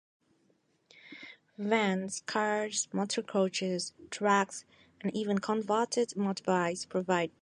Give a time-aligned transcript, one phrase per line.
[1.59, 4.65] Vans, cars, motor coaches, trucks,
[5.01, 7.29] and even converted motorbikes provide paid transport.